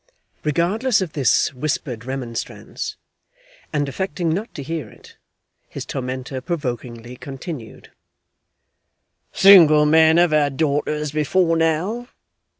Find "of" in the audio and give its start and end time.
1.01-1.13